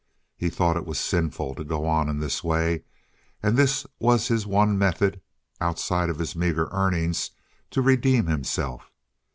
He 0.35 0.49
thought 0.49 0.77
it 0.77 0.85
was 0.87 0.99
sinful 0.99 1.53
to 1.53 1.63
go 1.63 1.85
on 1.85 2.09
in 2.09 2.17
this 2.17 2.43
way, 2.43 2.85
and 3.43 3.55
this 3.55 3.85
was 3.99 4.29
his 4.29 4.47
one 4.47 4.75
method, 4.75 5.21
outside 5.59 6.09
of 6.09 6.17
his 6.17 6.35
meager 6.35 6.69
earnings, 6.71 7.29
to 7.69 7.83
redeem 7.83 8.25
himself. 8.25 8.91